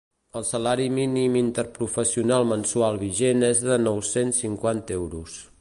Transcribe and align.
El 0.39 0.45
salari 0.51 0.87
mínim 0.93 1.37
interprofessional 1.41 2.47
mensual 2.53 2.99
vigent 3.05 3.49
és 3.53 3.65
de 3.71 3.81
nou-cents 3.89 4.45
cinquanta 4.47 4.99
euros. 5.01 5.41